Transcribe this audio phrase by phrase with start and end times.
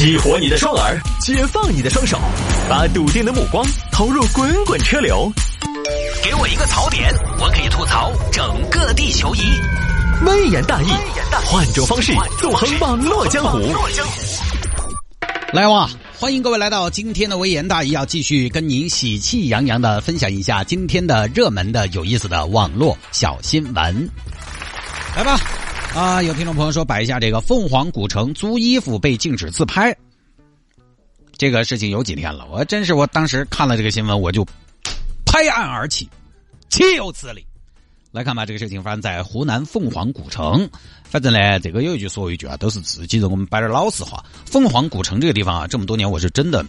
[0.00, 2.18] 激活你的双耳，解放你的双手，
[2.70, 5.30] 把笃定的目光投入滚滚车流。
[6.24, 9.40] 给我一个槽点，我可以吐槽整个地球仪。
[10.24, 10.86] 微言大义，
[11.44, 13.58] 换种方式纵横网络江湖。
[15.52, 15.86] 来哇！
[16.18, 24.08] 欢迎各位来到今天的微言大义，要继续跟您喜气洋洋的分享一下今天的热门的有意思的网络小新闻。
[25.14, 25.38] 来吧，
[25.94, 29.94] 啊，有听众朋友说摆一下这个凤凰古城租衣服被禁止自拍，
[31.36, 34.46] 这个事情有几天了，我真是我当时看了这个新闻，我就
[35.26, 36.08] 拍案而起，
[36.68, 37.44] 岂有此理！
[38.12, 40.68] 来看吧，这个事情发生在湖南凤凰古城。
[41.04, 43.28] 反正呢，这个有一句说一句啊，都是自己人。
[43.28, 46.64] 我们摆点老实话，凤凰古城这个地方啊，这么多年我是真的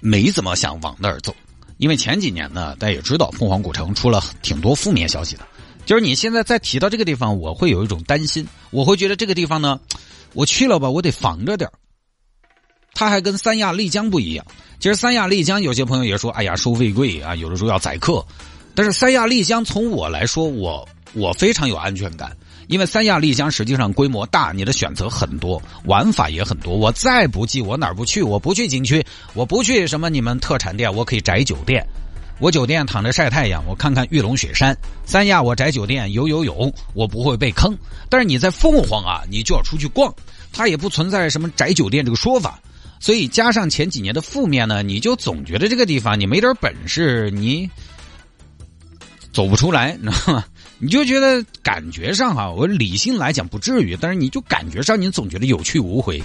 [0.00, 1.34] 没怎么想往那儿走，
[1.78, 5.46] 因为前几年呢，大家也知道凤凰古城出了挺多负面消息的。
[5.84, 9.80] 就是你现在再提到这个地方，我会有一种担心，我会觉得这个地方呢，
[10.32, 11.68] 我去了吧，我得防着点
[12.94, 14.46] 它还跟三亚丽江不一样。
[14.78, 18.24] 其实三亚丽江有些朋友也说，哎呀，收费贵啊，有的时候要宰客。
[18.74, 22.36] 但是三亚丽江从我来说，我我非常有安全感，
[22.68, 26.74] 因为三亚丽江实际上规模大，你的选择很多，玩法也很多。
[26.74, 28.22] 我再不济，我哪儿不去？
[28.22, 31.84] 我不去景区，我不去什么你们特产店，我可以宅酒店。
[32.38, 34.76] 我酒店躺着晒太阳，我看看玉龙雪山。
[35.04, 37.76] 三亚我宅酒店游游泳，我不会被坑。
[38.08, 40.12] 但是你在凤凰啊，你就要出去逛，
[40.52, 42.58] 它也不存在什么宅酒店这个说法。
[42.98, 47.70] 所以加上前几年的负面呢，你就总觉得这个地方你没点本事，你。
[49.32, 50.44] 走不出来，你知道吗？
[50.78, 56.22] 你就觉得感觉上哈，我理性来讲不至于，但是你就感觉上你总觉得有去无回。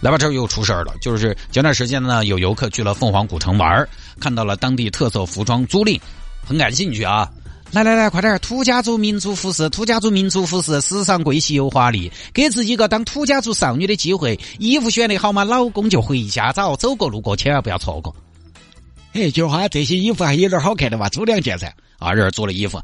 [0.00, 3.88] 来吧，这儿又出事儿了，就是前段时间呢，有游客去了凤凰古城玩儿，
[4.20, 6.00] 看到了当地特色服装租赁，
[6.44, 7.30] 很感兴趣啊！
[7.72, 14.38] 来来来，快点，土家族民族服饰，土家族民族服饰，时尚贵气又华丽，给自己一个当土家族少女的机会。
[14.58, 15.42] 衣服选的好吗？
[15.42, 18.14] 老公就回家找，走过路过千万不要错过。
[19.12, 21.08] 嘿，菊花，这些衣服还有点好看的吧？
[21.08, 21.74] 租两件噻。
[21.98, 22.78] 啊，这儿租了衣服，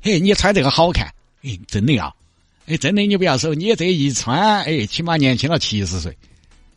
[0.00, 1.06] 嘿，你穿这个好看，
[1.42, 2.12] 哎，真的啊，
[2.66, 6.16] 哎，真的，你不要说，你这一穿，哎，起码年轻了七十岁，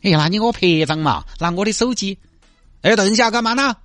[0.02, 2.18] 哎呀，那你给我拍张嘛，拿我的手机，
[2.82, 3.76] 哎，等一下干嘛呢？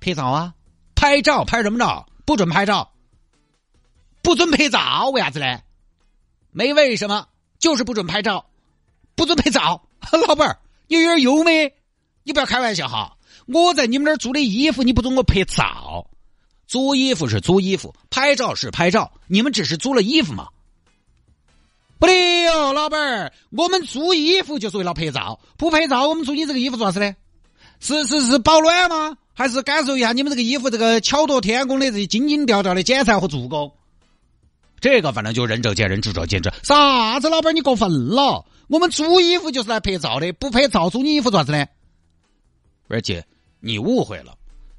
[0.00, 0.54] 拍照啊，
[0.94, 2.06] 拍照，拍什么照？
[2.24, 2.92] 不准拍照，
[4.22, 5.60] 不准拍照，为啥子呢？
[6.50, 7.26] 没为什么，
[7.58, 8.46] 就是不准拍照，
[9.14, 9.82] 不准拍照。
[10.26, 11.72] 老板儿，你有点优美，
[12.24, 13.16] 你不要开玩笑哈，
[13.46, 16.06] 我在你们那儿租的衣服，你不准我拍照。
[16.66, 20.48] 租衣服是租衣服，拍照是拍照，你们只是租了衣服吗？
[22.02, 27.14] 不对哦，老板儿，我们租衣服就是为了拍照，不拍照我们租你这个衣服做啥子呢？
[27.78, 29.16] 是是是保暖吗？
[29.32, 33.72] 还是感受一下你们这个衣服这个巧夺天工的这些精精调调的剪裁和做工？
[34.80, 36.52] 这个反正就仁者见仁，智者见智。
[36.64, 38.44] 啥子老板，你过分了！
[38.66, 41.64] 我们租衣服就是来拍照的，不拍照租你衣服做啥子呢？
[42.88, 43.24] 而且
[43.60, 44.34] 你误会了，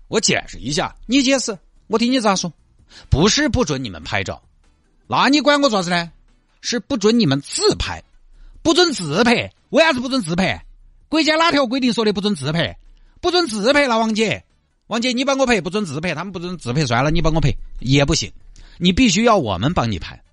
[0.10, 1.58] 我解释一下，你解释。
[1.88, 2.52] 我听你咋说？
[3.10, 4.42] 不是不准你们拍照，
[5.08, 6.12] 那你管我做啥子呢？
[6.64, 8.02] 是不准你们自拍，
[8.62, 9.52] 不准自拍。
[9.70, 10.64] 为啥子不准自拍？
[11.10, 12.78] 国家哪条规定说的不准自拍？
[13.20, 14.42] 不准自拍了，王姐，
[14.88, 16.16] 王姐你帮我拍，不准自拍。
[16.16, 18.32] 他们不准自拍，算了，你帮我拍也不行，
[18.78, 20.24] 你必须要我们帮你拍，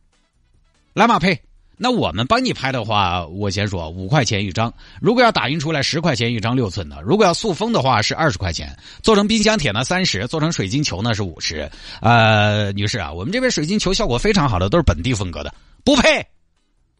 [0.95, 1.39] 来嘛拍。
[1.83, 4.73] 那我们帮你拍的话，我先说五块钱一张。
[5.01, 8.79] 如果要打印出来十块钱一张六寸的，如果要塑封的话是二十块钱。
[9.03, 11.69] 做成冰箱贴呢三十，做成水晶球呢是五十。
[12.03, 15.53] 呃，女士啊，我们这边水晶球效果非常好的，都是本地风格的。
[15.85, 16.29] 不拍，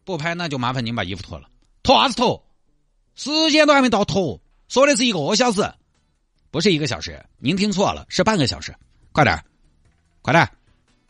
[0.03, 1.47] 不拍那就麻烦您把衣服脱了。
[1.83, 2.43] 脱啥子脱？
[3.15, 5.71] 时间都还没到脱，说的是一个小时，
[6.49, 8.73] 不是一个小时，您听错了，是半个小时。
[9.11, 9.43] 快点，
[10.21, 10.49] 快点，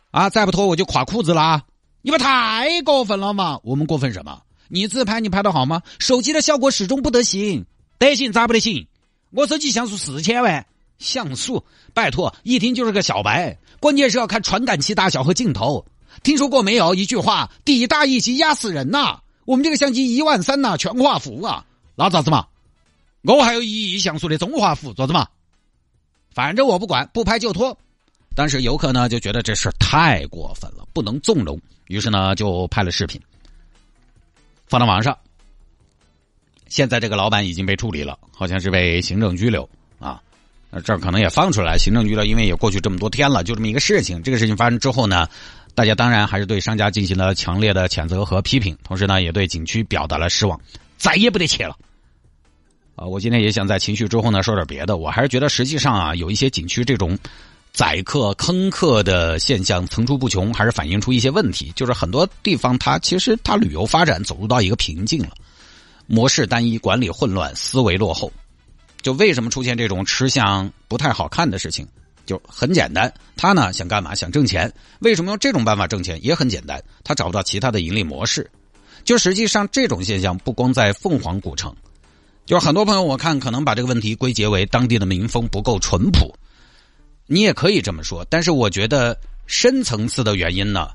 [0.09, 1.64] 啊，再不脱我就垮裤子了啊！
[2.02, 3.59] 你们太过分了嘛！
[3.64, 4.42] 我们过分什么？
[4.68, 5.84] 你自拍你拍的好吗？
[6.00, 7.66] 手机的效果始终不得行，
[8.00, 8.88] 得行咋不得行？
[9.30, 10.66] 我手机像素四千万，
[10.98, 13.58] 像素拜托，一听就是个小白。
[13.80, 15.86] 关键是要看传感器大小和镜头。
[16.23, 16.94] 听说过没有？
[16.95, 19.19] 一句话，底大一级压死人呐！
[19.45, 22.46] 我们这个相机一万三呐，全画幅啊，那咋子嘛？
[23.23, 25.28] 我还有一亿像素的中画幅，咋子嘛？
[26.34, 27.78] 反正我不管，不拍就拖。
[28.35, 33.19] 当时游客呢就觉得这事太过分了，不能纵容，于是呢就拍了视频，
[34.67, 35.17] 放到网上。
[36.69, 39.67] 现在这个老板已经被处理了，好像是被行政拘留
[39.99, 40.22] 啊。
[40.85, 44.23] 这儿可能也放出来行政拘留，因为也过去这么多天了，就这么一个事情。
[44.23, 45.28] 这个事情发生之后呢，
[45.76, 50.59] 大家当然还是对商家进行了强烈的谴责和批评，同时呢也对景区表达了失望，
[50.97, 51.76] 再也不得去了。
[52.96, 57.18] 啊，我今天也想在情绪之后呢说点别的，我还是觉得实际上啊有一些景区这种。
[57.73, 61.72] 宰客坑客的现象层出不穷，还是反映出一些问题。
[61.74, 65.29] 就是很多地方它其实它旅游发展走入到一个瓶颈了。
[66.06, 68.29] 模式单一，管理混乱，思维落后。
[69.02, 71.88] 就为什么出现这种吃相不太好看的事情？
[72.31, 74.16] 就很简单，他呢想干嘛？
[74.16, 74.73] 想挣钱。
[74.99, 76.17] 为什么用这种办法挣钱？
[76.23, 78.49] 也很简单，他找不到其他的盈利模式。
[79.03, 81.75] 就实际上这种现象不光在凤凰古城，
[82.45, 86.33] 就是很多朋友我看可能把这个问题归结为当地的民风不够淳朴。
[87.28, 90.87] 你也可以这么说，但是我觉得深层次的原因呢，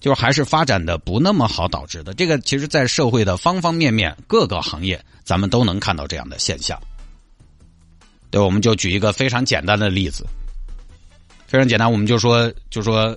[0.00, 2.14] 就还是发展的不那么好导致的。
[2.14, 6.80] 这个其实，在社会的方方面面、各个行业，咱们都能看到这样的现象。
[8.30, 10.24] 对，我们就举一个非常简单的例子，
[11.46, 13.16] 非常简单，我们就说，就说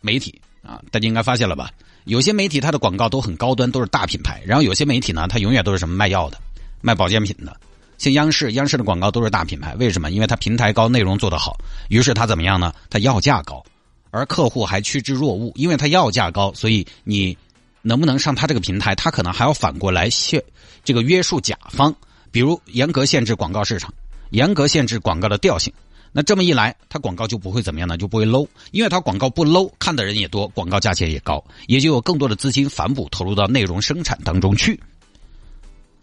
[0.00, 1.70] 媒体啊，大家应该发现了吧？
[2.04, 6.38] 有些媒体它的广告都很高端，都是大品牌，然后有些媒体呢，它永远都是什么卖药的、
[6.80, 7.56] 卖保健品的。
[7.96, 10.10] 像央视，央视的广告都是大品牌，为什么？
[10.10, 11.56] 因为它平台高，内容做得好，
[11.88, 12.74] 于是它怎么样呢？
[12.90, 13.64] 它要价高，
[14.10, 17.36] 而客户还趋之若鹜，因为它要价高，所以你
[17.82, 20.42] 能不能上它这个平台，它可能还要反过来限
[20.84, 21.94] 这个约束甲方，
[22.30, 23.94] 比如严格限制广告市场，
[24.34, 25.72] 严格限制广告的调性。
[26.10, 27.96] 那这么一来，它广告就不会怎么样呢？
[27.96, 34.78] 就不会 low，因为它广告不 low，看的人也多，广告价钱也高，也就有更多的资金反哺投入到内容生产当中去。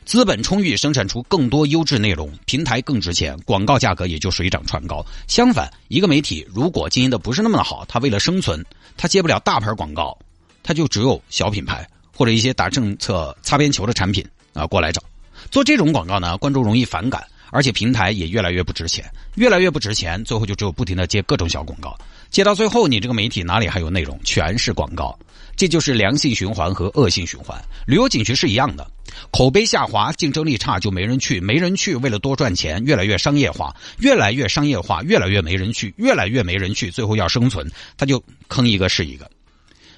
[0.05, 5.05] 资本充裕，生产出更多优质内容，平台更值钱，广告价格也就水涨船高。
[5.27, 8.65] 相反，一个媒体如果经营的不是那么的好，它为了生存，
[8.97, 10.17] 它接不了大牌广告，
[10.63, 15.01] 它就只有小品牌或者一些打政策擦边球的产品啊过来找
[15.49, 17.23] 做这种广告呢，观众容易反感。
[17.51, 19.05] 而且平台也越来越不值钱，
[19.35, 21.95] 越来越不值钱，最后就只有不停的接各种小广告，
[22.29, 24.19] 接到最后，你这个媒体哪里还有内容？
[24.23, 25.19] 全是广告，
[25.55, 27.61] 这就是良性循环和恶性循环。
[27.85, 28.89] 旅游景区是一样的，
[29.31, 39.29] 口碑下滑，竞争力差，就没人去，没人去，为了多赚钱，越来越商业化，越来越商业化，越来越没人去，越来越没人去，最后要生存，他就坑一个是一个。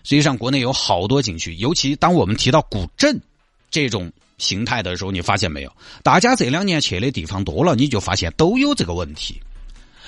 [0.04, 3.22] 实际上，国内有好多景区，尤其当我们提到古镇
[3.70, 4.12] 这种。
[4.38, 5.71] 形态的时候，你发现没有？
[6.01, 9.41] 大家这两年去的地方多了，你就发现都有这个问题。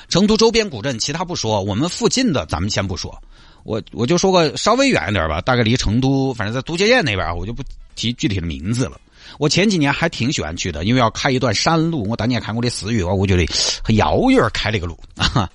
[0.09, 3.19] 成都周边古镇，其他不说，我们附近的咱们先不说。
[3.63, 7.63] 我我就说个稍微远一点吧，大概离成都，反正在都江堰那边，我就不
[7.95, 8.99] 提具体的名字了。
[9.39, 12.07] 我前几年还挺喜欢去的，因为要开一段山路。
[12.07, 13.45] 我当年看过的四月，我觉得
[13.83, 15.49] 很遥远开那个路啊。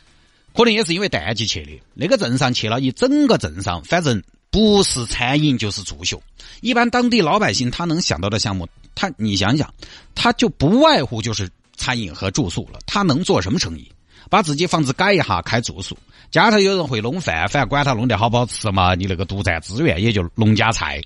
[0.56, 4.22] 可能也是因为淡季去的，那个镇上去了一整个镇上，反正。
[4.50, 6.20] 不是餐饮就是住宿，
[6.60, 9.72] 一般当地老百姓他能想到的项目，他你想想，
[10.14, 12.80] 他就不外乎就是餐饮和住宿了。
[12.86, 13.90] 他能做什么生意？
[14.28, 15.96] 把自己房子改一下开住宿，
[16.30, 21.00] 家头有人会弄饭，反正管他弄得好不好吃嘛，你那个独占资源也就农家菜，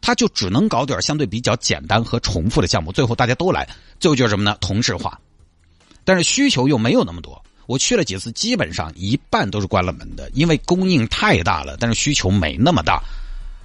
[0.00, 3.66] 他就只能搞点相对比较简单和重复的项目，最后大家都来，
[3.98, 4.56] 最后就是什么呢？
[4.60, 5.18] 同质化，
[6.04, 7.42] 但是需求又没有那么多。
[7.66, 13.02] 我去了几次，基本上一半都是关了门的，因为供应太大了，但是需求没那么大。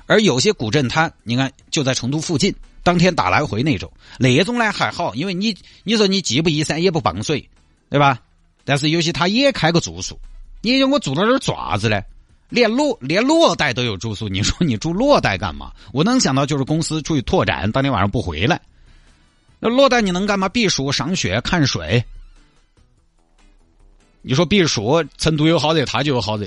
[0.08, 7.48] 而有些古镇，它你看就在成都附近，当天打来回那种，那种呢还好，因为你你说你既不依山也不傍水，
[7.90, 8.20] 对吧？
[8.66, 10.20] 但是有些他也开个住宿，
[10.62, 12.02] 你说我住到那儿做啥子呢？
[12.50, 15.72] 连裸连裸贷都有住宿，你说你住裸贷干嘛？
[15.94, 18.60] 我能想到就是公司出去拓展，当天晚上不回来。
[19.60, 20.50] 那裸贷你能干嘛？
[20.50, 22.04] 避暑、赏雪、看水。
[24.22, 26.46] 你说避暑，成都有好热，他就有好热；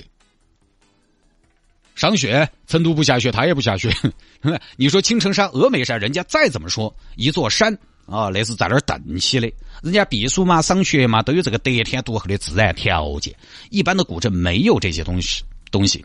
[1.94, 3.90] 赏雪，成都不下雪，他也不下雪。
[4.76, 7.72] 你说青城山、峨眉山，人家再怎么说一座山
[8.06, 9.50] 啊，那是在那儿蹬起的，
[9.82, 13.34] 人家避暑嘛、赏雪嘛，都有这个得天独厚的自然条件。
[13.70, 16.04] 一般的古镇没有这些东西东西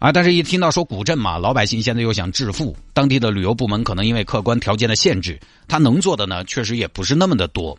[0.00, 0.10] 啊。
[0.10, 7.78] 但是，一听到说古镇嘛，老百姓现在又想致富，当地的旅游部门可能因为客观条件的限制，他能做的呢，确实也不是那么的多。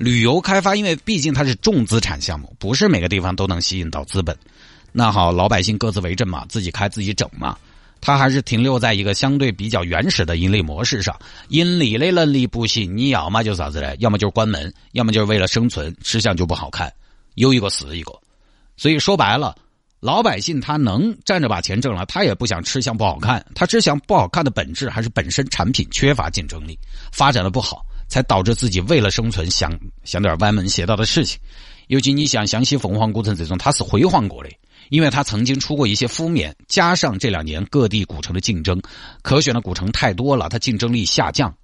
[0.00, 4.34] 旅游开发，因为毕竟它是重资产项目，不是每个地方都能吸引到资本。
[4.92, 7.54] 那好，老百姓各自为政嘛，自己开自己整嘛。
[8.00, 11.14] 他还是停留在一个相对比较原始的盈利模式上，
[11.48, 13.94] 因利的能力不行，你要么就啥子嘞？
[13.98, 16.90] 要么就是关门，要么就是为了生存，吃相就不好看，
[17.34, 18.10] 有一个死一个。
[18.78, 19.54] 所以说白了，
[20.00, 26.78] 老百姓他能站着把钱挣了，他也不想吃相不好看，他吃相不好看的本质还是本身产品缺乏竞争力，
[27.12, 27.84] 发展的不好。
[28.10, 29.72] 才导致自己为了生存想
[30.04, 31.40] 想点歪门邪道的事情，
[31.86, 34.50] 尤其你像湘西凤凰古城这种，它是辉煌过的，
[34.90, 38.82] 因为它曾经出过一些负面，加上这两年各地古城的竞争，
[39.22, 41.56] 可选的古城太多了，它竞争力下降。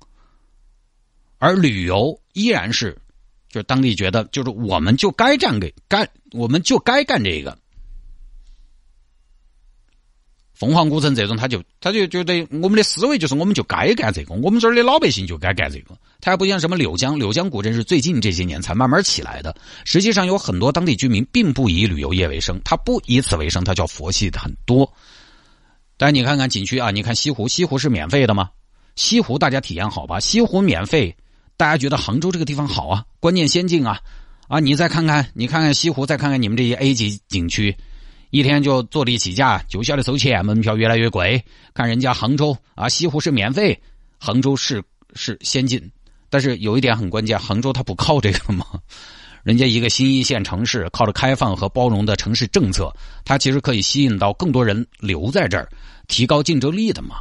[1.38, 2.96] 而旅游依然是，
[3.50, 7.58] 就是当地觉得，就是我们就该干给干，我们就该干这个。
[10.56, 15.94] 凤凰古城这种，他就他就觉得我们的思维就是，我们就该干这个，我们这儿的老百姓就该干这个。
[16.18, 19.54] 他还不像什么柳江，柳江古镇是最近这些年才慢慢起来的。
[19.84, 24.90] 实际上有很多当地居民并不以旅游业为生，他不以此为生，他叫佛系的很多。
[25.98, 28.48] 但你看看景区啊，你看西湖，西湖是免费的吗？
[28.94, 30.18] 西湖大家体验好吧？
[30.20, 31.14] 西湖免费，
[31.58, 34.00] 大家觉得杭州这个地方好啊，观念先进啊
[34.48, 34.58] 啊！
[34.58, 37.76] 你再看看，你看看西湖，再看看你们这些 A 级景区，
[38.30, 41.42] 一天就坐地起价，就晓得收钱，门票越来越贵。
[41.72, 43.80] 看人家杭州啊，西湖是免费，
[44.18, 44.82] 杭州是
[45.14, 45.90] 是先进，
[46.28, 48.66] 但是有一点很关键，杭州它不靠这个吗？
[49.44, 52.92] 人家一个新一线城市，靠着开放和包容的城市政策，
[53.24, 55.68] 它其实可以吸引到更多人留在这儿，
[56.08, 57.16] 提高竞争力的嘛。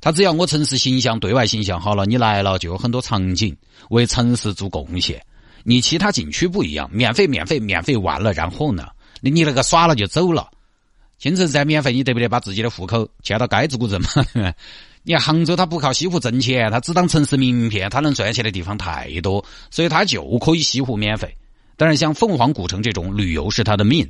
[0.00, 3.54] 他只要我城市形象、对外形象好了，你来了就有很多场景
[3.90, 5.20] 为城市做贡献。
[5.64, 8.88] 你其他景区不一样，免费、免费、免费完了，然后呢，
[9.20, 10.48] 你你那个耍了就走了。
[11.18, 14.08] 新城山免费，你得不得把自己的户口迁到该子古镇嘛？
[15.02, 21.34] 你看杭州，它不靠西湖挣钱，它只当城市名片，它能赚钱的地方太多，所以它就可以西湖免费。
[21.76, 24.08] 但是像凤凰古城这种旅游是它的命，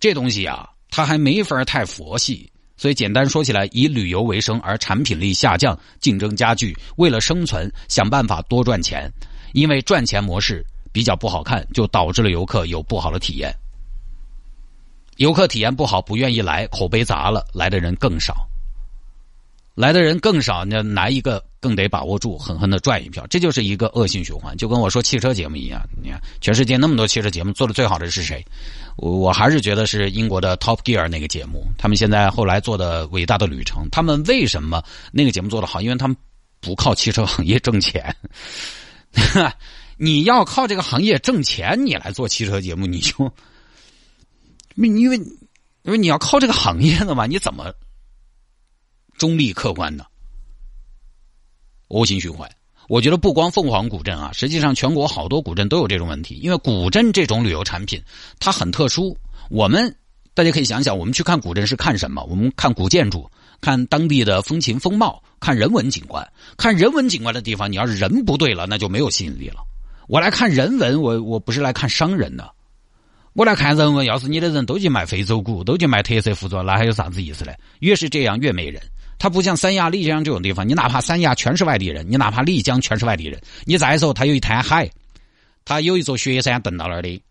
[0.00, 2.50] 这东西啊，它还没法太佛系。
[2.76, 9.10] 所以简单说起来，以旅游为生而产品力下降，竞争加剧，为了生存想办法多赚钱，
[9.52, 13.54] 因为赚钱模式比较不好看，就导致了游客有不好的体验。
[15.18, 18.48] 游客体验不好，不愿意来，口碑砸了，来的人更少。
[19.74, 24.56] 来的人更少，那来一个更得把握住，狠狠的赚一票，这就是一个恶性循环。
[24.56, 28.44] 就跟我说汽车节目一样，你看全世界那么多汽车节目，做的最好的是谁？
[28.96, 31.64] 我我还是觉得是英国的 Top Gear 那个节目。
[31.78, 34.82] 他们现在后来做的伟大的旅程，他们为什么
[35.12, 35.80] 那个节目做的好？
[35.80, 36.16] 因为他们
[36.60, 38.14] 不靠汽车行业挣钱。
[39.96, 43.32] 你要靠这个行业挣钱，你来做汽车节目，你就，
[44.86, 45.16] 因为
[45.82, 47.74] 因为你要靠这个行业的嘛，你怎么？
[49.18, 50.06] 中立客观的
[51.88, 52.48] 恶性循环，
[52.88, 56.36] 我觉得不光凤凰古镇啊，实际上全国好多古镇都有这种问题。
[56.36, 58.00] 因为古镇这种旅游产品
[58.38, 59.18] 它很特殊，
[59.50, 59.96] 我们
[60.34, 62.22] 大家可以想想，我们去看古镇是看什么？
[62.30, 63.28] 我们看古建筑，
[63.60, 66.30] 看当地的风情风貌，看人文景观。
[66.56, 69.56] 看人文景观的地方，你要是人不对了，那就没有吸引力了。
[70.06, 72.54] 我来看人文，我我不是来看商人的，
[73.38, 74.04] 我来看人文。
[74.04, 77.52] 要是你的人都去卖非洲鼓，都去卖特色服装，那还有啥子意思呢？
[77.78, 78.82] 越是这样，越没人。
[79.16, 84.90] 它不像三亚、丽江这种地方，你哪怕三亚全是外地人，你哪怕丽江全是外地人，你再说它有一滩海，
[85.64, 87.22] 它有一座雪山登到那儿的，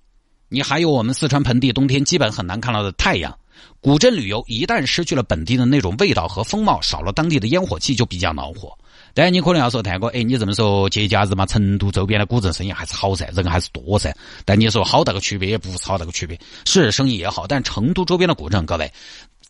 [0.48, 3.38] 你还有我们四川盆地冬天基本很难看到的太阳。
[3.82, 8.74] 古镇旅游一旦失去了本地的那种味道和风貌，少了当地的烟火气，就比较恼火。
[9.18, 14.16] 当然，你可能要说，泰哥，哎，你这么说，节假日嘛，成都周边的古镇生意还是好噻，人还是多噻。
[14.46, 18.94] 但你说好大个区别，也不是好大个区别，是生意也好，但成都周边的古镇，各位，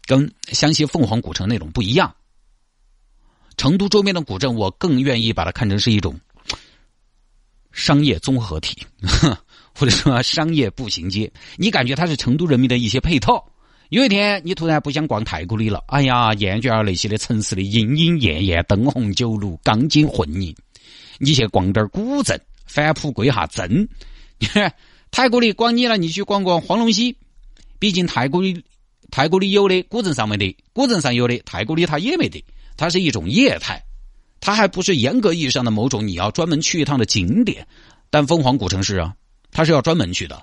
[0.06, 2.16] 跟湘西凤凰古城那种不一样。
[3.58, 6.18] 成都周边的古镇，我更愿意把它看成是一种
[7.74, 8.88] 商业综合体，
[9.76, 11.30] 或者说商业步行街。
[11.58, 13.46] 你感觉它是成都人民的一些配套。
[13.90, 20.54] 有一天你突然不想逛太古里了，哎呀，厌倦了那些的城市的莺莺燕燕、灯红酒绿、钢筋混凝，
[21.20, 23.88] 你去逛点古镇，返璞归下真。
[25.10, 27.16] 太古里逛腻了，你去逛逛黄龙溪。
[27.80, 28.62] 毕竟太古里
[29.10, 32.44] 太古里有的古镇上没得，古镇上有的太古里它也没得。
[32.76, 33.82] 它是一种业态，
[34.42, 37.66] 它还不是严格意义上的某种你要专门去一趟的景点。
[38.10, 39.16] 但凤凰古城市啊，
[39.50, 40.42] 它是要专门去的。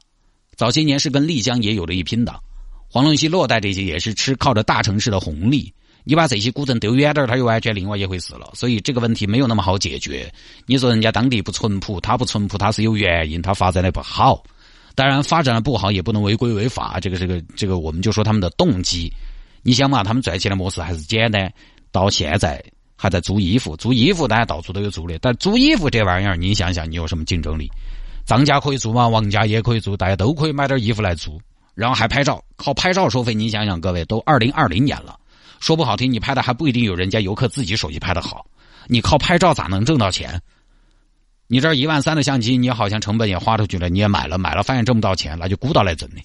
[0.57, 2.41] 早些年是跟丽江也有了一拼的，
[2.95, 5.75] 黄龙溪洛带这些也是吃靠着大城市的红利。
[6.05, 8.49] 你把这些古镇丢远点儿，它又完全另外一回事了。
[8.55, 10.33] 所以这个问题没有那么好解决。
[10.65, 14.45] 你说人家当地不淳朴，它不淳朴，它是有原因，它发展的不好。
[14.95, 19.13] 当然发展的不好也不能违规违法，这个这个这个我们就说他们的动机。
[19.65, 21.53] 你想嘛，他们赚钱的模式还是简单。
[21.91, 27.69] 到现在还在租衣服，租衣服大家到处都有租的，但租衣服这玩意儿，你想想，你有什么竞争力？
[28.25, 29.09] 张家可以租吗？
[29.09, 31.41] 王家也可以租，大家都可以买点衣服来租，
[31.75, 33.35] 然后还拍照，靠拍照收费。
[33.35, 35.19] 你想想，各位都二零二零年了，
[35.61, 38.47] 说不好听，你拍的还不一定有人家游客自己手机拍的好。
[38.87, 40.41] 你靠拍照咋能挣到钱？
[41.47, 46.17] 你这一万三的相机，你好像成本也花出去了，你也买了，买了发现挣不到钱，那就孤岛来整的。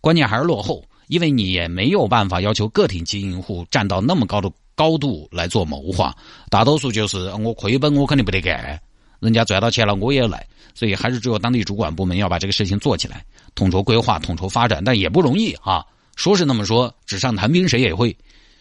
[0.00, 4.50] 关键还是落后，因为你也没有办法要求个体经营户站到那么高的。
[4.74, 6.16] 高度来做谋划，
[6.48, 8.80] 大多数就是我亏本，我肯定不得干。
[9.20, 10.44] 人家赚到钱了，我也来，
[10.74, 13.22] 所以还是只有当地主管部门要把这个事情做起来，
[13.54, 15.84] 统筹规划、统筹发展，但也不容易啊。
[16.16, 18.16] 说是那么说，纸上谈兵谁也会，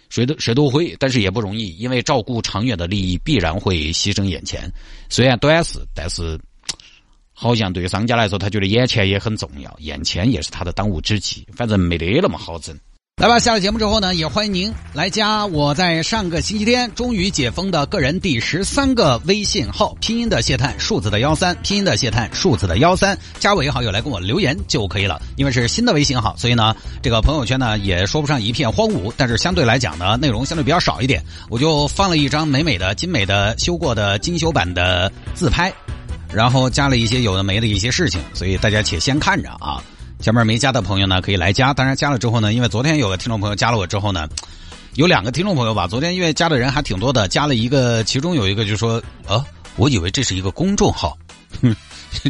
[0.09, 4.71] 谁都谁都会，但是也不容易，因为照顾长远的利益，必然会牺牲眼前。
[5.09, 6.39] 虽然短视，但是
[7.33, 11.45] 好像对商家来说，他觉得眼前也很重要，眼前也是他的当务之急。
[11.53, 12.77] 反正没得那么好整。
[13.17, 25.21] 来吧，下了节目之后呢，也欢迎您来加我在上个星期天终于解封的个人第十三个微信号，拼音的谢探，数字的幺三，拼音的谢探，数字的幺三，加我好友来跟我留言就可以了。
[25.35, 31.23] 因为是新的微信号，所以呢，这个朋友圈呢也说不上一片荒芜，但是相对来讲呢，内容相对比较少一点。
[31.47, 35.71] 我就放了一张美美的、精美的修过的精修版的自拍，
[36.33, 39.83] 然后加了一些有的没的一些事情，所以大家且先看着啊。
[40.21, 41.73] 前面没加的朋友呢，可以来加。
[41.73, 44.29] 当然加了之后呢，因为昨天有个听众朋友加了我之后呢，
[44.93, 49.43] 有两个听众朋友吧，昨天因为加的人还挺多的，加了一个，其中有一个就说，呃，
[49.75, 51.17] 我以为这是一个公众号，
[51.61, 51.75] 哼，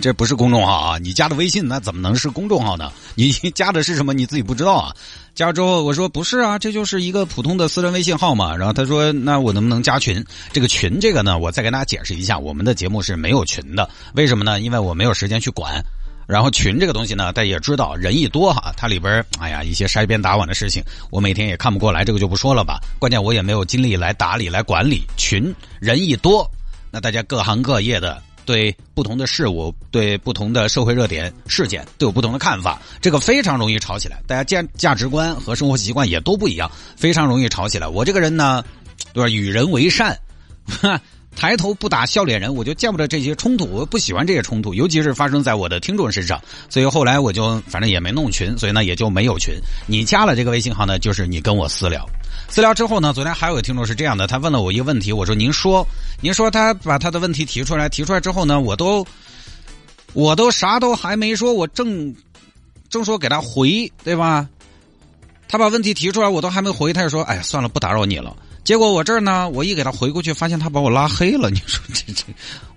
[0.01, 2.91] 这不是公众号啊，你加的微信那怎么能是公众号呢？
[3.15, 4.95] 你加的是什么你自己不知道啊？
[5.33, 8.55] 加了之后我说不是啊，这就是一个普通的私人微信号嘛。
[8.55, 10.23] 然后他说那我能不能加群？
[10.51, 14.59] 这个群这个呢，我再跟大家解释一下，我们的节目是没有群的，为什么呢？
[14.59, 15.83] 因为我没有时间去管。
[16.31, 22.79] 然后群这个东西呢，大家也知道，人一多哈，它里边哎呀一些筛边打网的事情，我每天也看不过来，这个就不说了吧。
[22.99, 26.49] 关键我也没有精力来打理来管理群，人一多，
[26.89, 34.23] 那大家各行各业的对不同的事物、对不同的社会热点事件都有不同的看法，这个非常容易吵起来。
[34.25, 37.85] 大家价价值观和生活习惯也都不一样，非常容易吵起来。
[37.85, 38.63] 我这个人呢，
[39.11, 39.29] 对吧？
[39.29, 40.17] 与人为善。
[40.65, 40.97] 哈
[41.35, 46.39] 抬头不打笑脸人，我就见不得这些冲突，我不喜欢这些冲突，尤其是发生在我的听众身上。
[46.69, 49.55] 所以后来我就反正也没弄群，所以呢也就没有群。
[49.87, 52.05] 你加了这个微信号呢，就是你跟我私聊，
[52.49, 55.87] 私聊之后呢，昨天还有个听众是这样的，他问了我一个问题，我说您说，
[56.21, 59.05] 您说他把他的问题提出来，提出来之后呢，我都
[60.13, 62.13] 我都啥都还没说，我正
[62.89, 64.47] 正说给他回，对吧？
[65.47, 68.35] 他把问题提出来，我都还没回，他就说，哎，算了，不打扰你了。
[68.63, 71.49] 结果我这儿呢，我一给他回过去，发现他把我拉黑了。
[71.49, 72.23] 你说这这，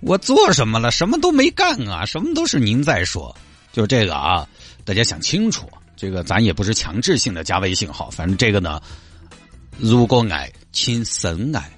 [0.01, 0.89] 我做什么了？
[0.89, 2.05] 什么都没干啊！
[2.05, 3.35] 什么都是您在说，
[3.71, 4.47] 就这个啊，
[4.83, 5.69] 大家想清楚。
[5.95, 8.81] 这个咱也不是强制性的加微信号，反正这个呢，
[9.77, 11.71] 如果爱，请深爱。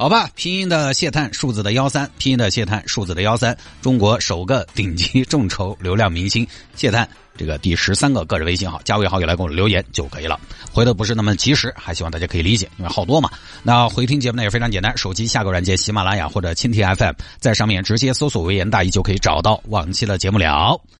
[0.00, 10.40] 好吧，拼音的谢探，数字的幺三，拼音的谢探，数字的幺三，中国首个顶级众筹流量明星谢探，这个第十三个个人微信号，加为好友来给我留言就可以了。
[10.72, 13.28] 回的不是那么及时，还希望大家可以理解，因为好多嘛。
[13.62, 20.80] 那回听节目呢也非常简单，手机下个软件喜马拉雅或者蜻蜓 FM，在上面直接搜索“微言大义”就可以找到往期的节目了。